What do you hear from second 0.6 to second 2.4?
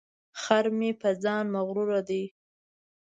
مې په ځان مغروره دی.